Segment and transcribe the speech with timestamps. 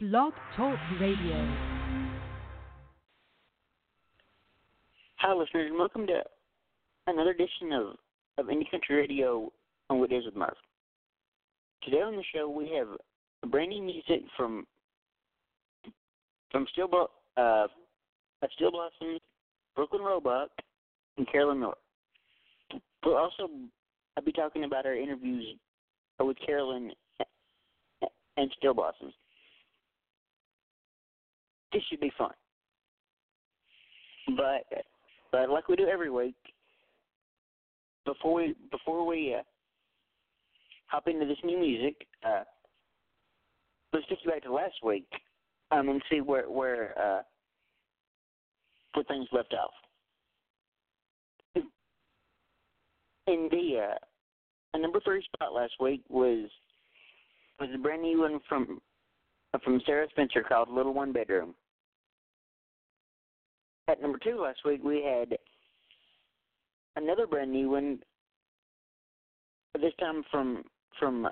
[0.00, 1.56] Blog Talk Radio.
[5.16, 6.22] Hi, listeners, and welcome to
[7.08, 7.86] another edition of,
[8.38, 9.50] of Indie Country Radio
[9.90, 10.56] on Weekdays with Murph.
[11.82, 12.86] Today on the show, we have
[13.50, 14.68] brand new music from
[16.52, 16.88] from Steel,
[17.36, 17.66] uh,
[18.54, 19.20] Steel Blossoms,
[19.74, 20.50] Brooklyn Roebuck,
[21.16, 21.74] and Carolyn Miller.
[23.04, 23.48] We'll also
[24.16, 25.56] I'll be talking about our interviews
[26.20, 26.92] with Carolyn
[28.36, 29.12] and Steel Blossoms.
[31.72, 32.32] This should be fun.
[34.36, 34.84] But
[35.30, 36.36] but like we do every week,
[38.04, 39.42] before we before we uh,
[40.86, 42.44] hop into this new music, uh,
[43.92, 45.08] let's take you back to last week
[45.70, 47.22] um, and see where where uh,
[48.94, 49.70] where things left off.
[53.26, 53.94] In the
[54.74, 56.48] uh, number three spot last week was
[57.60, 58.80] was a brand new one from
[59.64, 61.54] from Sarah Spencer called "Little One Bedroom."
[63.88, 65.36] At number two last week, we had
[66.96, 67.98] another brand new one.
[69.80, 70.64] This time from
[70.98, 71.28] from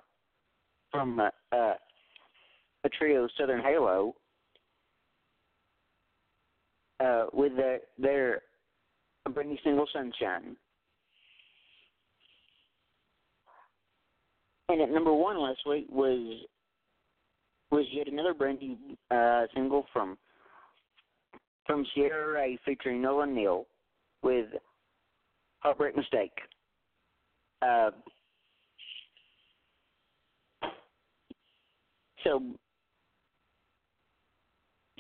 [0.91, 1.75] from uh, uh,
[2.85, 4.15] a trio, Southern Halo,
[7.01, 8.43] uh, with their their
[9.35, 10.57] brand new single "Sunshine."
[14.69, 16.45] And at number one last week was
[17.71, 18.77] was yet another brand new
[19.11, 20.17] uh, single from
[21.67, 23.67] from Sierra Ray featuring Nolan Neal
[24.23, 24.47] with
[25.61, 26.31] Heartbreak Mistake.
[27.61, 27.91] Uh,
[32.23, 32.41] so,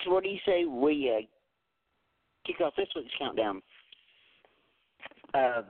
[0.05, 1.25] so what do you say we uh,
[2.47, 3.63] kick off this week's countdown?
[5.35, 5.63] Uh,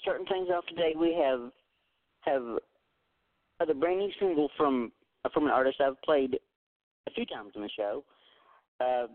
[0.00, 1.50] starting things off today, we have
[2.22, 2.58] have
[3.64, 4.92] the brand new single from
[5.24, 6.38] uh, from an artist I've played
[7.06, 8.04] a few times on the show.
[8.80, 9.06] Uh,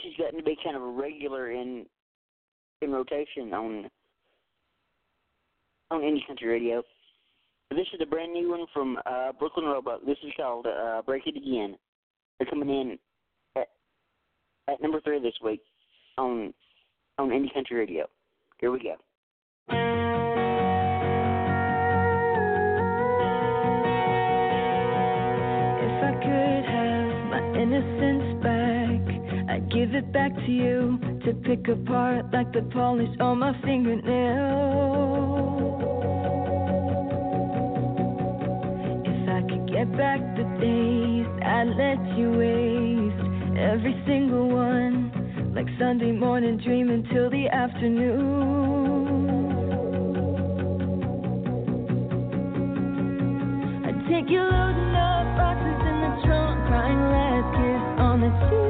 [0.00, 1.86] she's gotten to be kind of a regular in
[2.82, 3.88] in rotation on
[5.90, 6.82] on indie country radio.
[7.70, 10.04] This is a brand new one from uh, Brooklyn Roebuck.
[10.04, 11.76] This is called uh, "Break It Again."
[12.38, 12.98] They're coming in
[13.56, 13.68] at,
[14.68, 15.62] at number three this week
[16.18, 16.52] on
[17.18, 18.06] on Indie Country Radio.
[18.58, 18.96] Here we go.
[27.62, 29.00] Innocence back,
[29.50, 34.02] I'd give it back to you to pick apart like the polish on my fingernail.
[39.06, 45.12] If I could get back the days I'd let you waste, every single one,
[45.54, 48.42] like Sunday morning dreaming till the afternoon.
[53.86, 54.40] I'd take you
[58.40, 58.61] kiss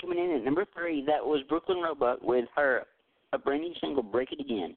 [0.00, 2.82] Coming in at number three, that was Brooklyn Roebuck with her
[3.32, 4.76] a brand new single, Break It Again.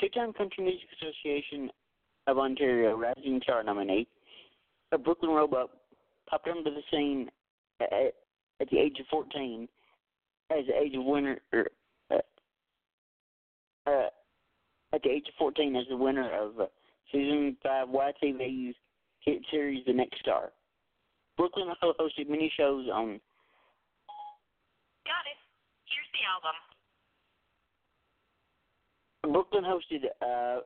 [0.00, 1.70] Two-time Country Music Association
[2.26, 4.08] of Ontario Rising Star nominee,
[4.90, 5.70] a Brooklyn Roebuck
[6.28, 7.30] popped onto the scene
[7.80, 7.92] at,
[8.60, 9.68] at the age of 14
[10.50, 11.70] as the age of winner, er,
[12.10, 12.16] uh,
[13.86, 14.08] uh,
[14.92, 16.66] at the age of 14 as the winner of uh,
[17.12, 18.74] season five YTV's
[19.20, 20.50] hit series The Next Star.
[21.36, 23.20] Brooklyn also hosted many shows on.
[25.04, 25.38] Got it.
[25.86, 26.56] Here's the album.
[29.32, 30.60] Brooklyn hosted uh,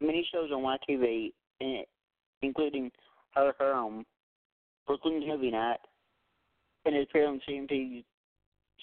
[0.00, 1.32] many shows on YTV,
[2.42, 2.90] including
[3.34, 4.04] her, her own
[4.86, 5.78] Brooklyn's Movie Night,
[6.84, 8.04] and it appeared on CMT's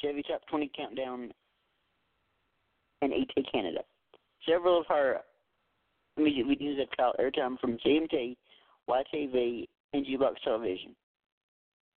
[0.01, 1.31] Chevy Top 20 Countdown
[3.01, 3.79] and ET Canada.
[4.47, 5.21] Several of her
[6.17, 8.35] music videos have caught airtime from CMT,
[8.89, 10.95] YTV, and Jukebox Television.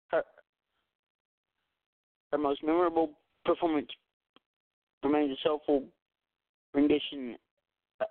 [0.08, 0.22] Her,
[2.32, 3.10] her most memorable
[3.44, 3.88] performance
[5.02, 5.84] remains a soulful
[6.72, 7.36] rendition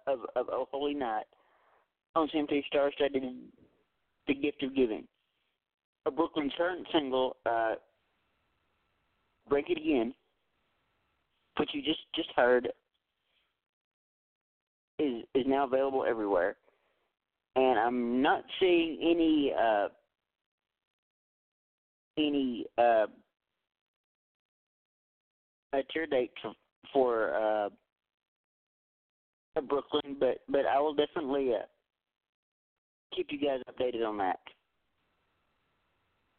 [0.08, 1.26] of, of Oh Holy Night
[2.16, 3.24] on CMT Star Studded
[4.28, 5.06] The Gift of Giving.
[6.06, 7.76] A Brooklyn current single, uh,
[9.50, 10.14] Break It Again,
[11.58, 12.70] which you just, just heard,
[15.00, 16.56] is is now available everywhere
[17.56, 19.88] and I'm not seeing any uh,
[22.18, 23.06] any uh,
[25.92, 26.32] tour date
[26.92, 27.70] for uh,
[29.62, 31.66] Brooklyn, but but I will definitely uh,
[33.16, 34.40] keep you guys updated on that.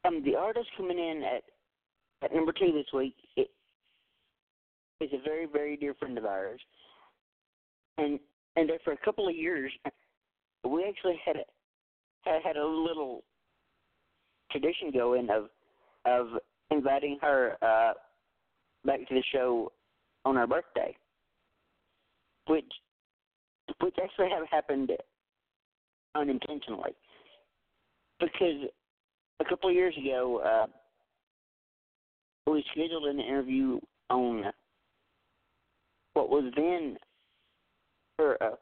[0.06, 1.42] Um, the artist coming in at
[2.22, 3.50] at number two this week it,
[5.00, 6.60] is a very very dear friend of ours,
[7.98, 8.18] and
[8.56, 9.72] and for a couple of years
[10.68, 11.36] we actually had
[12.22, 13.22] had had a little
[14.50, 15.48] tradition going of
[16.06, 16.38] of
[16.70, 17.92] inviting her uh
[18.84, 19.72] back to the show
[20.24, 20.96] on her birthday,
[22.46, 22.64] which
[23.80, 24.90] which actually have happened
[26.14, 26.92] unintentionally.
[28.20, 28.68] Because
[29.40, 30.66] a couple of years ago uh
[32.50, 33.80] we scheduled an interview
[34.10, 34.44] on
[36.12, 36.96] what was then
[38.18, 38.54] her uh,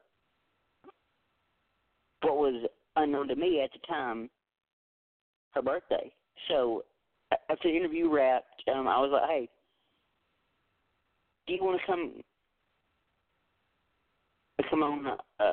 [2.23, 4.31] what was unknown to me at the time,
[5.53, 6.13] her birthday.
[6.49, 6.85] So
[7.49, 9.49] after the interview wrapped, um, I was like, "Hey,
[11.47, 12.23] do you want to come
[14.71, 15.53] come on uh,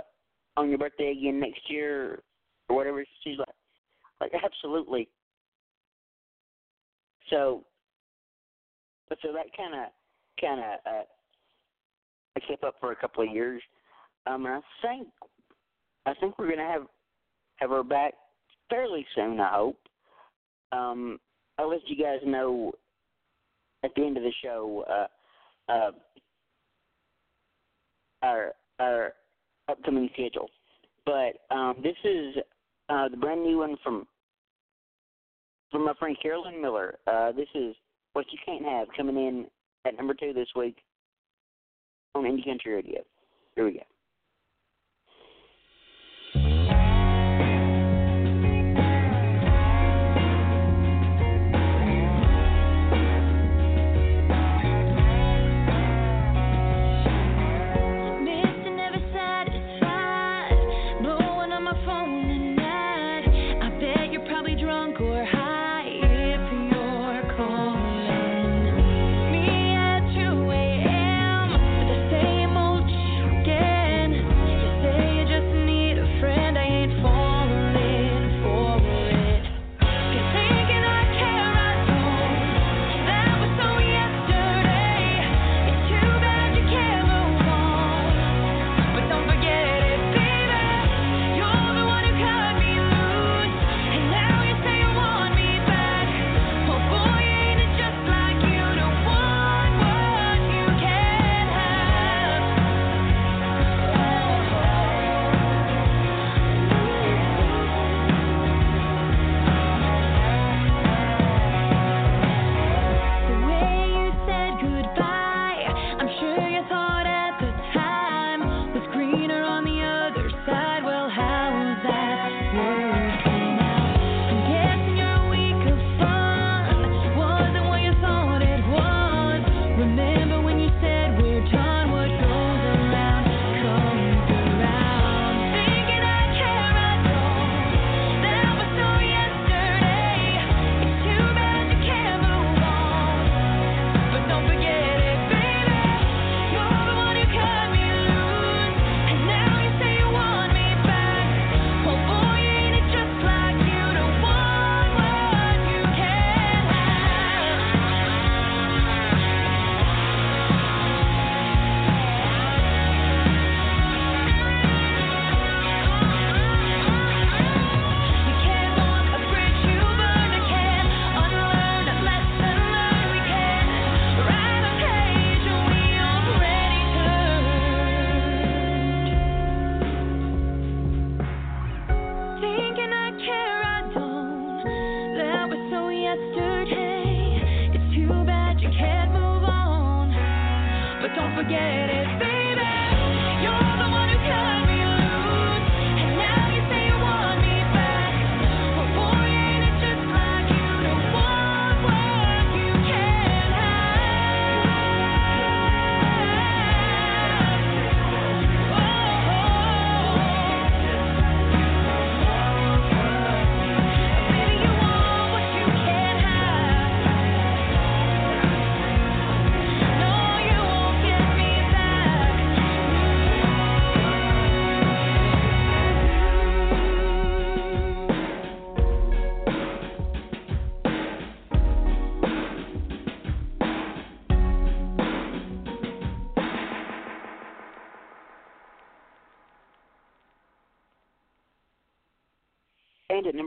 [0.57, 2.21] on your birthday again next year
[2.67, 3.55] or whatever?" She's like,
[4.21, 5.09] "Like absolutely."
[7.29, 7.63] So,
[9.07, 9.91] but so that kind of
[10.39, 11.03] kind of uh,
[12.35, 13.61] I kept up for a couple of years.
[14.27, 15.07] Um, and I think
[16.09, 16.87] I think we're gonna have
[17.57, 18.13] have her back
[18.69, 19.39] fairly soon.
[19.39, 19.77] I hope.
[20.71, 21.19] Um,
[21.57, 22.71] I'll let you guys know
[23.83, 25.91] at the end of the show uh, uh,
[28.23, 29.13] our our
[29.67, 30.49] upcoming schedule.
[31.05, 32.35] But um, this is
[32.89, 34.07] uh, the brand new one from
[35.71, 36.97] from my friend Carolyn Miller.
[37.05, 37.75] Uh, this is
[38.13, 39.45] what you can't have coming in
[39.85, 40.77] at number two this week
[42.15, 43.01] on Indie Country Radio.
[43.55, 43.98] Here we go.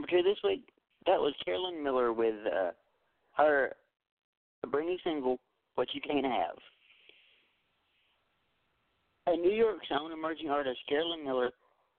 [0.03, 0.67] Number two this week,
[1.05, 2.71] that was Carolyn Miller with uh,
[3.33, 3.73] her
[4.69, 5.39] brand new single,
[5.75, 6.57] What You Can't Have.
[9.27, 11.51] A New York's own emerging artist, Carolyn Miller,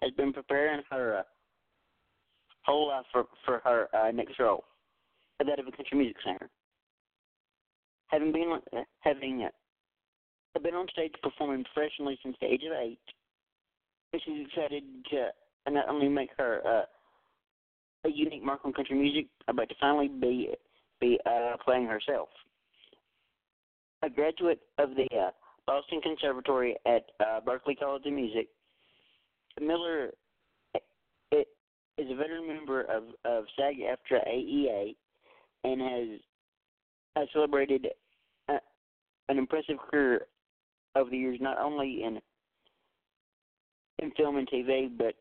[0.02, 1.23] has been preparing her uh,
[2.62, 4.64] whole life for, for her uh, next role,
[5.40, 6.50] at that of a country music singer.
[8.08, 12.99] Having been uh, having uh, been on stage performing professionally since the age of eight,
[14.12, 15.28] she's excited to
[15.70, 16.84] not only make her uh,
[18.04, 20.54] a unique mark on country music, but to finally be
[21.00, 22.28] be uh, playing herself.
[24.02, 25.30] A graduate of the uh,
[25.66, 28.49] Boston Conservatory at uh, Berklee College of Music,
[29.61, 30.12] Miller
[31.96, 34.96] is a veteran member of, of SAG-AFTRA AEA
[35.62, 36.20] and has,
[37.16, 37.88] has celebrated
[38.49, 38.58] uh,
[39.28, 40.26] an impressive career
[40.96, 42.20] over the years, not only in
[44.00, 45.14] in film and TV, but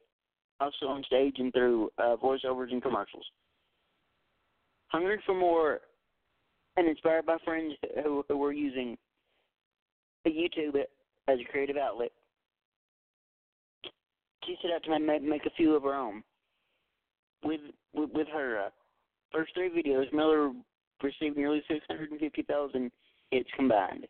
[0.60, 3.26] also on stage and through uh, voiceovers and commercials.
[4.88, 5.80] Hungry for more
[6.78, 8.98] and inspired by friends who, who were using
[10.28, 10.76] YouTube
[11.28, 12.12] as a creative outlet,
[14.46, 16.24] she set out to make, make a few of her own.
[17.44, 17.62] With
[17.94, 18.70] with, with her uh,
[19.32, 20.52] first three videos, Miller
[21.02, 22.92] received nearly 650,000
[23.32, 24.08] hits combined.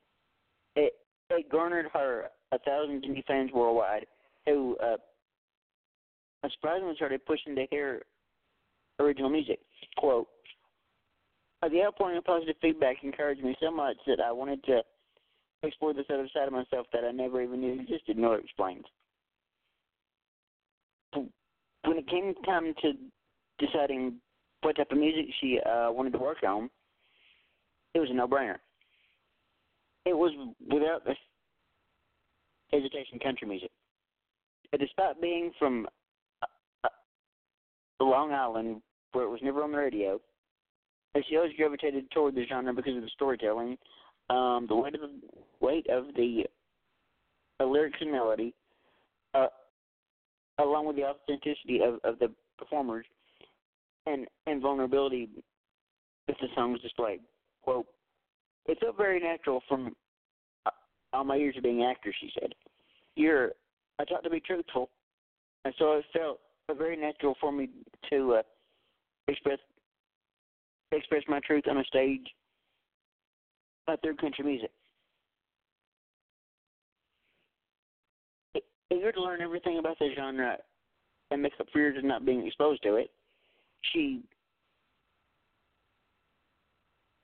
[0.75, 0.93] It,
[1.29, 4.05] it garnered her a thousand new fans worldwide
[4.45, 4.97] who uh,
[6.49, 8.03] surprisingly started pushing to hear
[8.99, 9.59] original music.
[9.97, 10.27] Quote,
[11.61, 14.83] "Uh, the outpouring of positive feedback encouraged me so much that I wanted to
[15.63, 18.85] explore this other side of myself that I never even knew existed, Miller explains.
[21.13, 22.93] When it came time to
[23.59, 24.21] deciding
[24.61, 26.69] what type of music she uh, wanted to work on,
[27.93, 28.57] it was a no-brainer.
[30.05, 30.31] It was
[30.69, 31.05] without
[32.71, 33.71] hesitation country music.
[34.77, 35.87] Despite being from
[37.99, 38.81] uh, Long Island,
[39.11, 40.19] where it was never on the radio,
[41.15, 43.77] uh, she always gravitated toward the genre because of the storytelling,
[44.29, 45.09] um, the weight of the
[45.59, 46.43] weight of the
[47.59, 48.53] uh, lyrics and melody,
[49.33, 49.47] uh,
[50.59, 53.05] along with the authenticity of, of the performers,
[54.05, 55.29] and and vulnerability
[56.27, 57.19] that the song was displayed.
[57.63, 57.85] Quote,
[58.65, 59.95] it felt very natural from
[60.65, 60.71] uh,
[61.11, 62.53] all my years of being an actor, she said.
[63.15, 63.51] You're,
[63.99, 64.89] I taught to be truthful,
[65.65, 66.39] and so it felt
[66.71, 67.69] very natural for me
[68.09, 68.41] to uh,
[69.27, 69.59] express
[70.91, 72.25] express my truth on a stage
[73.87, 74.71] uh, through country music.
[78.91, 80.57] Eager to learn everything about the genre
[81.31, 83.09] and make up for years of not being exposed to it,
[83.91, 84.21] she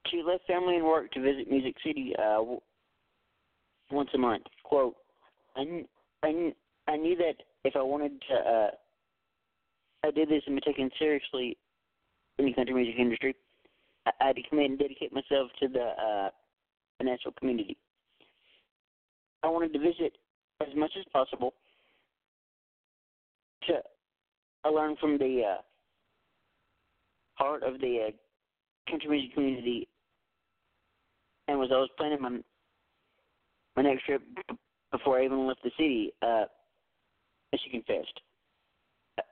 [0.07, 2.41] she left family and work to visit Music City uh,
[3.91, 4.43] once a month.
[4.63, 4.95] Quote,
[5.55, 5.83] I,
[6.23, 6.53] I,
[6.87, 8.69] I knew that if I wanted to, uh,
[10.03, 11.57] I did this and be taken seriously
[12.37, 13.35] in the country music industry,
[14.05, 16.29] I, I had to commit and dedicate myself to the uh,
[16.97, 17.77] financial community.
[19.43, 20.17] I wanted to visit
[20.61, 21.53] as much as possible
[23.67, 25.61] to learn from the uh,
[27.35, 29.87] heart of the uh, country music community
[31.47, 32.39] and was always planning my
[33.75, 34.21] my next trip
[34.91, 36.45] before I even left the city, uh,
[37.53, 38.19] as she confessed.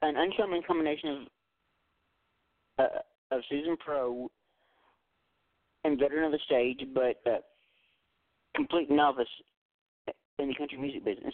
[0.01, 4.29] An uncommon combination of uh, of Susan Pro
[5.83, 7.39] and veteran of the stage, but uh,
[8.55, 9.27] complete novice
[10.39, 11.33] in the country music business.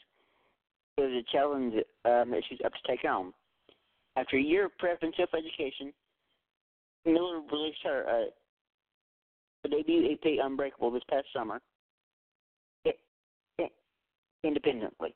[0.98, 1.74] It was a challenge
[2.06, 3.34] um, that she's up to take on.
[4.16, 5.92] After a year of prep and self-education,
[7.06, 11.60] Miller released her uh, debut EP Unbreakable this past summer
[14.44, 15.16] independently,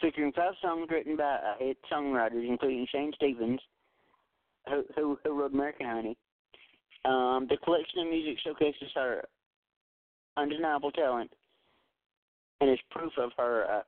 [0.00, 3.60] featuring five songs written by hit songwriters, including Shane Stevens,
[4.68, 6.16] who, who, who wrote American Honey.
[7.04, 9.24] Um, the collection of music showcases her
[10.36, 11.30] undeniable talent
[12.60, 13.82] and is proof of her uh,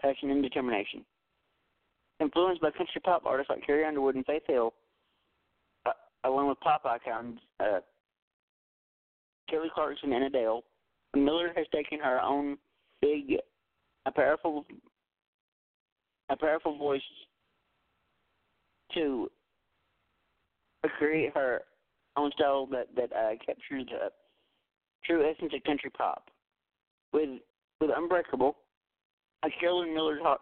[0.00, 1.04] passion and determination.
[2.20, 4.74] Influenced by country pop artists like Carrie Underwood and Faith Hill,
[5.86, 5.92] uh,
[6.24, 7.78] along with pop icons uh,
[9.48, 10.62] Kelly Clarkson and Adele,
[11.14, 12.58] Miller has taken her own
[13.00, 13.36] big,
[14.06, 14.66] a powerful,
[16.30, 17.00] a powerful voice
[18.94, 19.30] to
[20.98, 21.62] create her
[22.16, 24.10] own style that that uh, captures the
[25.04, 26.30] true essence of country pop.
[27.12, 27.40] With
[27.80, 28.56] with Unbreakable,
[29.44, 30.38] a Carolyn Miller's hard,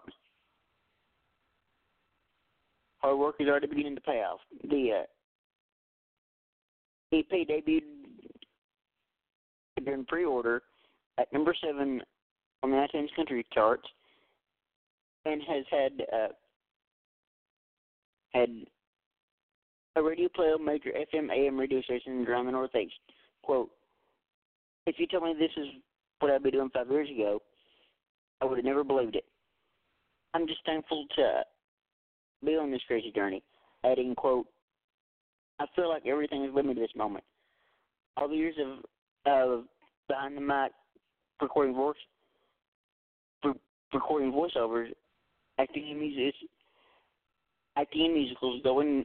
[2.98, 4.40] hard work is already beginning to pay off.
[4.68, 5.04] The
[7.12, 7.82] uh, EP debuted
[9.84, 10.62] during pre-order
[11.18, 12.02] at number seven
[12.62, 13.86] on the iTunes country charts,
[15.26, 16.28] and has had uh,
[18.32, 18.48] had
[19.96, 22.94] a radio play on major FM AM radio stations around the Northeast.
[23.42, 23.70] Quote,
[24.86, 25.68] if you told me this is
[26.20, 27.42] what I'd be doing five years ago,
[28.40, 29.24] I would have never believed it.
[30.34, 31.42] I'm just thankful to
[32.44, 33.42] be on this crazy journey.
[33.84, 34.46] Adding, quote,
[35.58, 37.24] I feel like everything has led me to this moment.
[38.16, 38.78] All the years of
[39.26, 39.62] uh,
[40.08, 40.72] behind the mic
[41.40, 41.96] recording voice,
[43.92, 44.92] recording voiceovers,
[45.58, 46.34] acting in music,
[47.76, 49.04] acting in musicals, going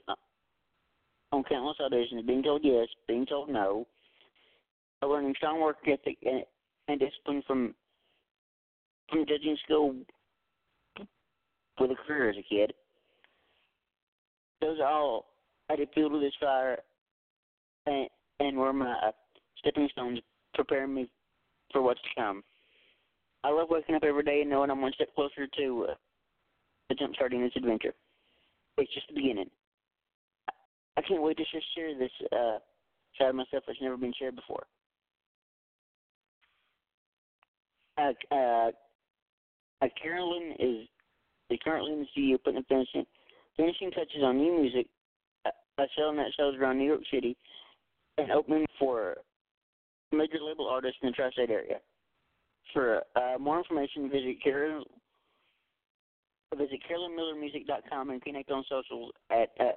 [1.32, 3.88] on countless auditions, being told yes, being told no,
[5.02, 6.44] learning strong work ethic and,
[6.88, 7.74] and discipline from
[9.10, 9.96] from judging school
[11.80, 12.74] with a career as a kid.
[14.62, 15.26] Those are all
[15.70, 16.78] added fuel to this fire
[17.88, 18.08] and,
[18.40, 19.12] and were my
[19.58, 20.20] stepping stones
[20.54, 21.10] preparing me
[21.72, 22.44] for what's to come.
[23.44, 25.94] I love waking up every day and knowing I'm one step closer to uh,
[26.98, 27.94] to jump starting this adventure.
[28.78, 29.50] It's just the beginning.
[30.98, 32.58] I can't wait to just share this uh,
[33.18, 34.64] side of myself that's never been shared before.
[37.98, 38.72] Uh, uh,
[39.82, 40.88] uh, Carolyn is,
[41.64, 43.06] currently in the studio putting the finishing,
[43.58, 44.88] finishing touches on new music,
[45.46, 47.36] uh, uh, selling that shows around New York City,
[48.18, 49.18] and opening for
[50.12, 51.78] major label artists in the tri-state area.
[52.74, 54.86] For uh, more information, visit Carolyn
[56.56, 59.72] visit CarolynMillerMusic.com and connect on socials at uh,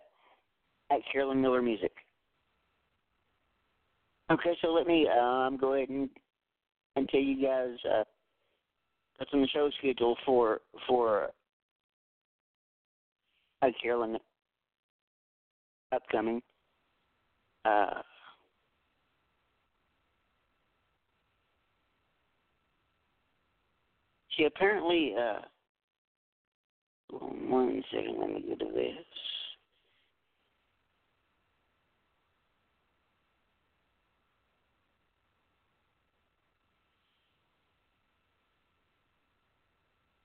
[0.90, 1.92] at Carolyn Miller Music.
[4.30, 6.08] Okay, so let me um, go ahead and,
[6.96, 8.04] and tell you guys uh,
[9.18, 11.30] what's on the show schedule for for
[13.62, 14.18] uh, Carolyn
[15.92, 16.42] upcoming.
[17.64, 18.00] Uh,
[24.30, 25.40] she apparently uh,
[27.20, 28.92] one second, let me go to this.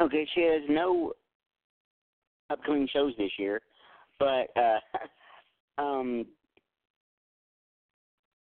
[0.01, 1.11] Okay, she has no
[2.49, 3.61] upcoming shows this year,
[4.17, 4.79] but uh,
[5.81, 6.25] um,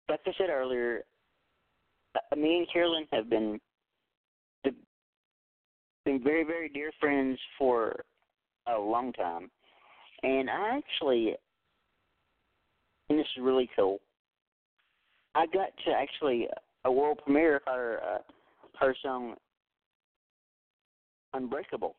[0.09, 1.02] like I said earlier,
[2.16, 3.61] uh, me and Carolyn have been
[6.05, 8.02] been very very dear friends for
[8.66, 9.51] a long time,
[10.22, 11.35] and I actually,
[13.09, 14.01] and this is really cool.
[15.35, 16.48] I got to actually
[16.85, 18.18] a world premiere of her uh,
[18.79, 19.35] her song
[21.35, 21.96] Unbreakable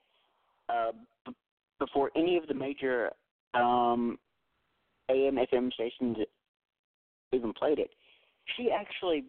[0.69, 0.91] uh,
[1.26, 1.34] b-
[1.80, 3.10] before any of the major
[3.54, 4.17] um,
[5.10, 6.17] AM FM stations
[7.32, 7.89] even played it.
[8.56, 9.23] She actually,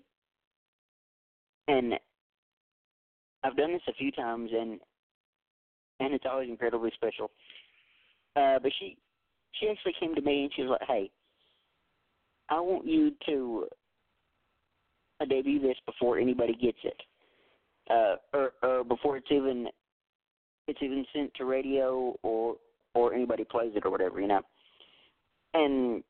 [1.68, 1.94] and
[3.42, 4.78] I've done this a few times, and
[6.00, 7.30] and it's always incredibly special.
[8.36, 8.96] Uh, but she
[9.52, 11.10] she actually came to me and she was like, "Hey,
[12.48, 13.66] I want you to
[15.20, 17.00] uh, debut this before anybody gets it,
[17.90, 19.68] uh, or or before it's even
[20.66, 22.56] it's even sent to radio or
[22.94, 24.42] or anybody plays it or whatever, you know.
[25.54, 26.02] And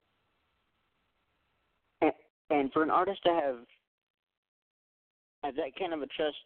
[2.00, 2.12] and,
[2.50, 3.56] and for an artist to have
[5.42, 6.36] have that kind of a trust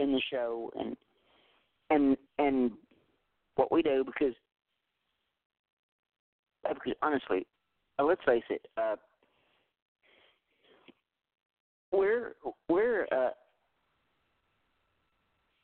[0.00, 0.96] in the show and
[1.90, 2.72] and and
[3.56, 4.34] what we do because
[6.68, 7.46] uh, because honestly,
[7.98, 8.96] uh, let's face it, uh,
[11.92, 12.34] we're
[12.68, 13.30] we're uh,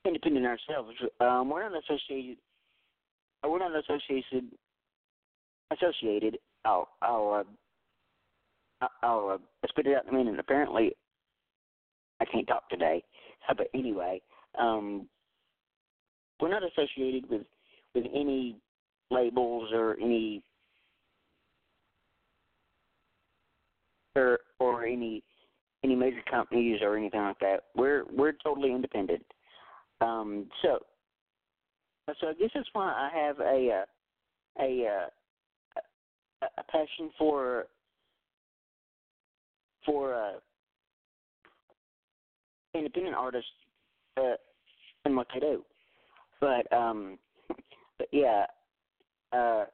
[0.07, 0.91] independent ourselves.
[1.21, 2.39] Um, we're not associated.
[3.45, 4.51] Uh, we're not associated.
[5.71, 6.39] Associated.
[6.65, 7.45] I'll I'll
[9.03, 10.39] I'll spit it out in a minute.
[10.39, 10.93] Apparently,
[12.21, 13.03] I can't talk today.
[13.57, 14.23] But anyway,
[14.57, 15.09] um,
[16.43, 17.43] we're not associated with
[17.95, 18.57] with any
[19.11, 20.43] labels or any
[24.17, 25.23] or or any
[25.85, 27.65] any major companies or anything like that.
[27.77, 29.25] We're we're totally independent.
[30.01, 30.79] Um, so,
[32.21, 35.09] so I guess that's why I have a uh, a uh,
[36.43, 37.67] a, a passion for
[39.87, 40.33] for uh,
[42.75, 43.49] independent artists
[44.17, 44.35] uh,
[45.05, 45.65] and what they do.
[46.43, 47.19] But um,
[47.99, 48.47] but yeah,
[49.33, 49.67] uh,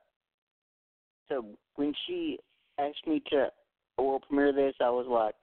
[1.30, 2.38] so when she
[2.78, 3.48] asked me to
[3.96, 5.34] world premiere this, I was like,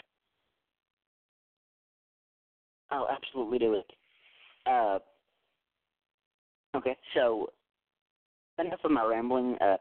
[2.92, 3.92] I'll absolutely do it.
[4.68, 5.00] Uh,
[6.78, 7.50] okay, so
[8.60, 9.58] enough of my rambling.
[9.60, 9.78] Uh,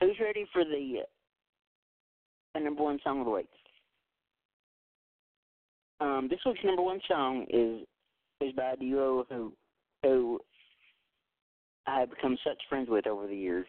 [0.00, 0.98] who's ready for the,
[2.54, 3.48] the number one song of the week?
[6.00, 7.84] Um, this week's number one song is
[8.40, 9.52] is by a duo who
[10.02, 10.40] who
[11.86, 13.66] I have become such friends with over the years.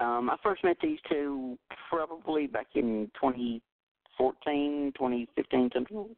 [0.00, 6.16] Um, I first met these two probably back in 2014, 2015, something,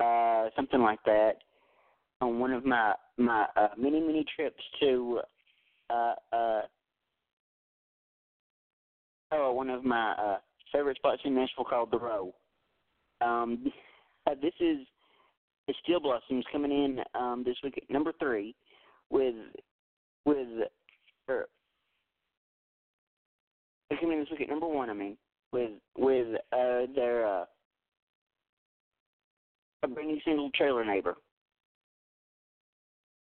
[0.00, 1.34] uh, something like that,
[2.20, 5.20] on one of my my uh, many many trips to
[5.90, 6.62] uh, uh,
[9.32, 10.38] oh one of my uh,
[10.72, 12.34] favorite spots in Nashville called the Row.
[13.20, 13.70] Um,
[14.26, 14.78] uh, this is
[15.82, 18.54] Steel Blossoms coming in um, this week at number three
[19.10, 19.34] with
[20.24, 20.46] with
[21.28, 21.46] or
[23.88, 24.90] they're coming in this week at number one.
[24.90, 25.16] I mean,
[25.52, 27.44] with with uh, their uh,
[29.82, 31.14] a brand new single, "Trailer Neighbor,"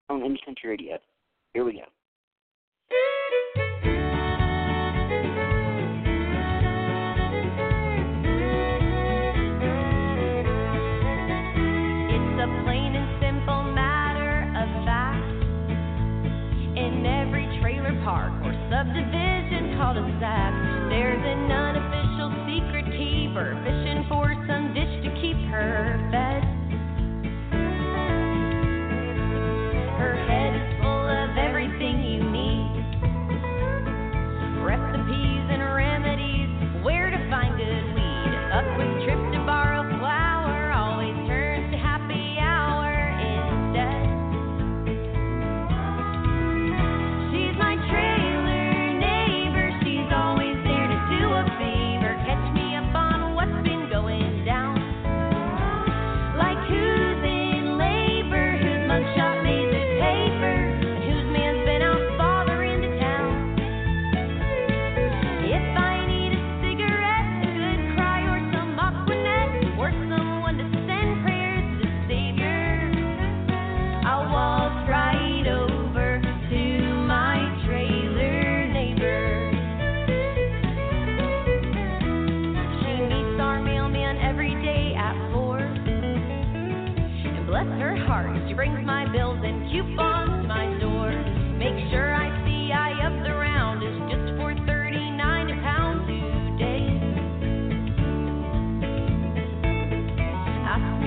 [0.10, 0.98] on Indie Country Radio.
[1.54, 1.86] Here we go.
[18.04, 20.52] Park or subdivision cul-de-sac,
[20.92, 26.44] there's an unofficial secret keeper fishing for some dish to keep her fed.
[29.96, 32.76] Her head is full of everything you need.
[34.68, 38.32] Recipes and remedies, where to find good weed.
[38.52, 39.24] A quick trip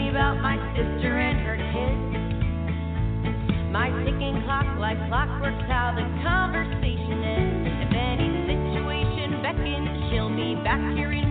[0.08, 2.16] about my sister and her kids.
[3.72, 7.68] My ticking clock like clockwork's how the conversation ends.
[7.84, 11.25] If any situation beckons, she'll be back here in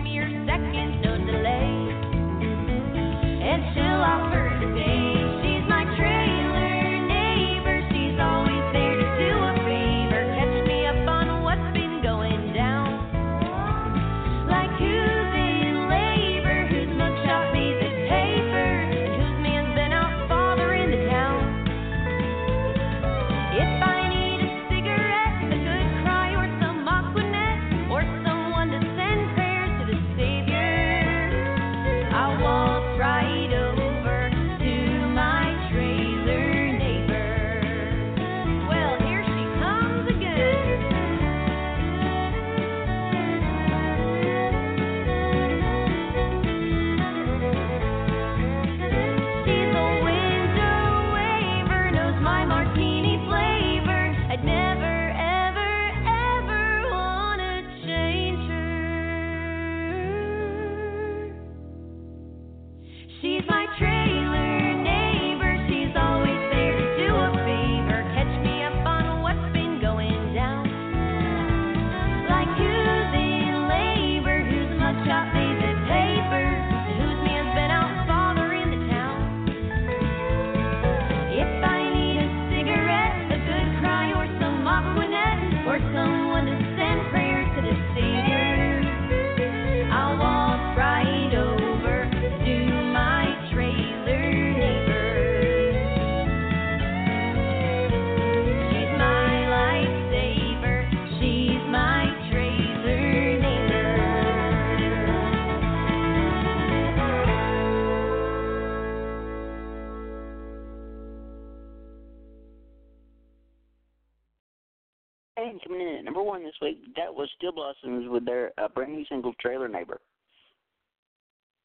[115.56, 118.68] And coming in at number one this week, that was Steel Blossoms with their uh,
[118.68, 119.98] brand new single "Trailer Neighbor."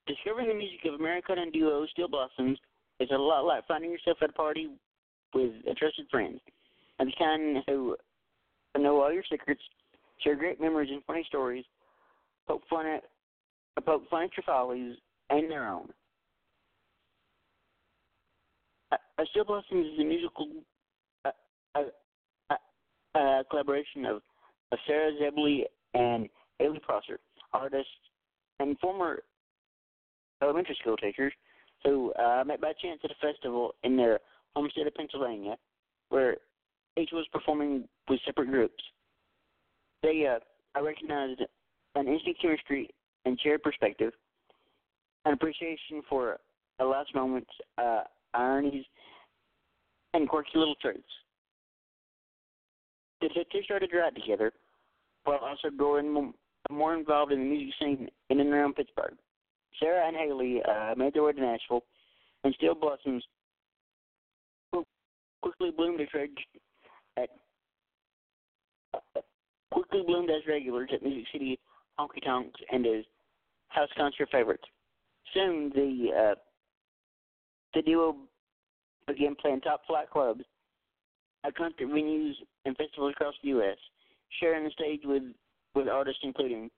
[0.08, 2.58] Discovering the music of Americana duo Steel Blossoms
[3.02, 4.70] is a lot like finding yourself at a party
[5.34, 6.40] with a trusted friend,
[7.00, 7.98] and the kind who
[8.80, 9.62] know all your secrets,
[10.24, 11.66] share great memories and funny stories,
[12.48, 13.04] poke fun at,
[13.86, 14.96] poke fun at your follies
[15.30, 15.90] and their own.
[18.94, 20.48] A Steel Blossoms is a musical
[21.26, 21.32] uh,
[21.76, 21.82] uh,
[23.16, 24.22] uh, collaboration of,
[24.72, 27.20] of Sarah Zebley and Haley Prosser,
[27.54, 27.90] artists
[28.60, 29.24] and former
[30.42, 31.34] elementary school teachers
[31.84, 34.20] who uh, met by chance at a festival in their
[34.56, 35.56] home state of Pennsylvania,
[36.10, 36.38] where
[36.98, 38.84] each was performing with separate groups.
[40.04, 40.40] They uh,
[40.76, 41.42] I recognized
[41.96, 42.90] an instant chemistry
[43.26, 44.14] and shared perspective,
[45.26, 46.38] an appreciation for
[46.80, 48.02] a life's moments, uh,
[48.34, 48.86] ironies,
[50.14, 51.04] and quirky little traits.
[53.22, 54.52] The two started to together,
[55.26, 56.34] while also growing
[56.70, 59.14] more involved in the music scene in and around Pittsburgh.
[59.80, 61.84] Sarah and Haley uh, made their way to Nashville,
[62.44, 63.24] and Steel Blossoms
[65.42, 66.32] quickly bloomed as reg-
[67.18, 67.30] at
[68.94, 69.22] uh,
[69.72, 71.60] quickly bloomed as regulars at Music City
[72.00, 73.04] honky tonks and as
[73.70, 74.64] house concert favorites.
[75.34, 76.36] Soon, the uh,
[77.74, 78.16] the duo
[79.08, 80.44] began playing top flight clubs
[81.44, 82.34] at concert venues
[82.66, 83.78] and festivals across the U.S.,
[84.40, 85.24] sharing the stage with
[85.74, 86.70] with artists including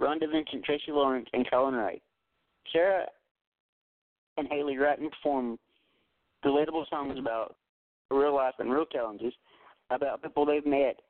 [0.00, 2.02] Rhonda Vincent, Tracy Lawrence, and Colin Wright.
[2.72, 3.06] Sarah
[4.36, 5.58] and Haley write and perform
[6.44, 7.56] relatable songs about
[8.10, 9.32] real life and real challenges,
[9.90, 11.00] about people they've met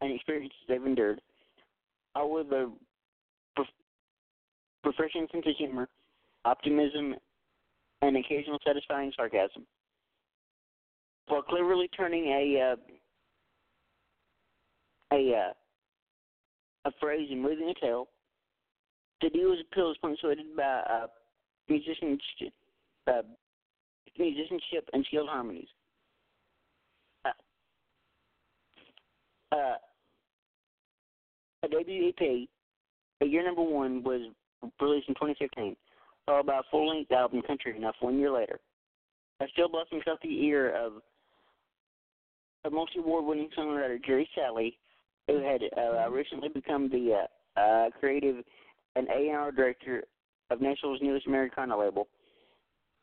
[0.00, 1.20] and experiences they've endured,
[2.14, 2.70] all with a
[4.84, 5.88] refreshing sense of humor,
[6.44, 7.16] optimism,
[8.02, 9.66] and occasional satisfying sarcasm.
[11.28, 12.76] While cleverly turning a uh,
[15.16, 15.52] a uh,
[16.88, 18.08] a phrase and moving a tail.
[19.20, 21.06] the deal's appeal is punctuated by uh,
[21.68, 22.52] musicianship,
[23.06, 23.22] uh,
[24.18, 25.68] musicianship and skilled harmonies.
[27.24, 27.30] Uh,
[29.52, 29.74] uh,
[31.64, 32.48] a debut EP,
[33.20, 34.22] a year number one, was
[34.80, 35.76] released in 2015,
[36.26, 38.60] followed by a full-length album, Country Enough, one year later.
[39.40, 40.94] I still blossomed out the ear of
[42.68, 44.74] a multi-award-winning songwriter, Jerry Salley,
[45.26, 47.26] who had uh, recently become the
[47.56, 48.44] uh, uh, creative
[48.94, 50.04] and A&R director
[50.50, 52.08] of Nashville's newest Americana label,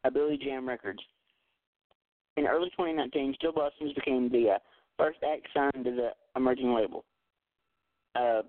[0.03, 0.99] a Billy Jam Records.
[2.37, 4.57] In early 2019, Steel Blossoms became the uh,
[4.99, 7.03] first act signed to the emerging label.
[8.15, 8.41] Uh,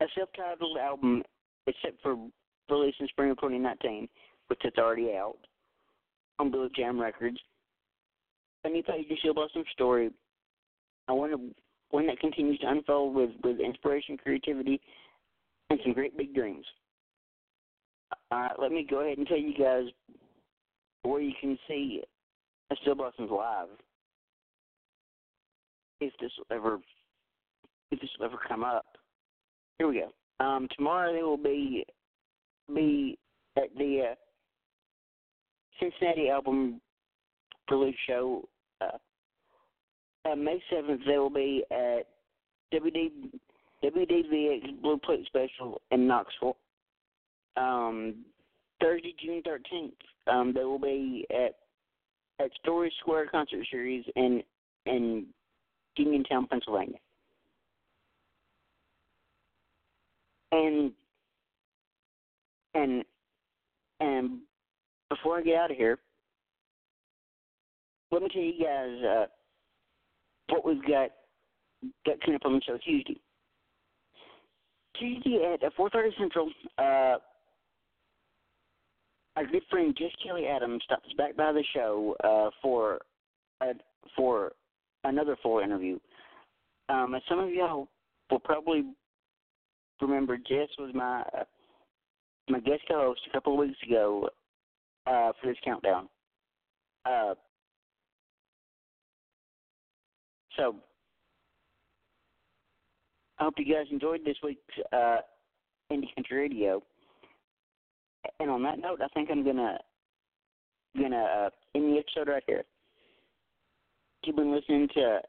[0.00, 1.22] a self-titled album
[1.82, 2.16] set for
[2.68, 4.08] release in spring of 2019,
[4.48, 5.38] which is already out
[6.38, 7.38] on Billy Jam Records.
[8.64, 10.10] A new page of Steel Blossom's story.
[11.08, 11.54] I want to
[11.90, 14.80] one that continues to unfold with, with inspiration, creativity,
[15.70, 16.64] and some great big dreams.
[18.30, 19.84] Uh, let me go ahead and tell you guys
[21.02, 22.02] where you can see
[22.70, 23.68] a Steel Blossoms live.
[26.00, 26.78] If this will ever,
[27.90, 28.84] if this will ever come up,
[29.78, 30.44] here we go.
[30.44, 31.86] Um, tomorrow they will be
[32.74, 33.16] be
[33.56, 34.14] at the uh,
[35.80, 36.80] Cincinnati album
[37.70, 38.48] release show.
[38.80, 38.98] Uh,
[40.30, 42.06] uh, May 7th, they will be at
[42.74, 43.10] WD,
[43.84, 46.56] WDVX Blue Plate Special in Knoxville.
[47.56, 48.16] Um,
[48.80, 49.92] Thursday, June 13th,
[50.32, 51.54] um, they will be at
[52.38, 54.42] at Story Square Concert Series in
[54.84, 55.26] in
[55.96, 56.98] Uniontown, Pennsylvania.
[60.52, 60.92] And
[62.74, 63.04] and
[64.00, 64.38] and
[65.08, 65.98] before I get out of here,
[68.10, 69.26] let me tell you guys uh,
[70.48, 71.10] what we've got
[72.04, 73.20] got coming up on the show Tuesday.
[74.98, 77.16] Tuesday at 4:30 Central, uh,
[79.36, 83.00] our good friend Jess Kelly Adams stops back by the show uh, for
[83.60, 83.74] uh,
[84.16, 84.52] for
[85.04, 85.98] another full interview.
[86.88, 87.88] Um, as some of y'all
[88.30, 88.84] will probably
[90.00, 91.44] remember, Jess was my uh,
[92.48, 94.28] my guest co-host a couple of weeks ago
[95.06, 96.08] uh, for this countdown.
[97.04, 97.34] Uh,
[100.56, 100.76] so
[103.38, 104.60] I hope you guys enjoyed this week's
[104.92, 105.18] uh,
[105.92, 106.82] Indie Country Radio.
[108.40, 109.78] And on that note, I think I'm gonna
[110.96, 112.64] gonna uh, end the episode right here.
[114.24, 115.20] You've been listening to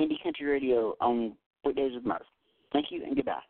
[0.00, 2.22] Indie Country Radio on Weekdays with Murph.
[2.72, 3.40] Thank you and goodbye.